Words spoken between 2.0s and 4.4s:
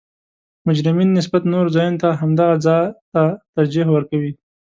ته همدغه ځا ته ترجیح ورکوي